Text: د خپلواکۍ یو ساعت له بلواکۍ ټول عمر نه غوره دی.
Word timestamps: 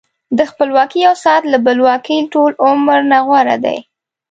د 0.37 0.39
خپلواکۍ 0.51 0.99
یو 1.07 1.15
ساعت 1.23 1.43
له 1.53 1.57
بلواکۍ 1.65 2.19
ټول 2.33 2.51
عمر 2.65 2.99
نه 3.11 3.19
غوره 3.27 3.57
دی. 3.65 3.77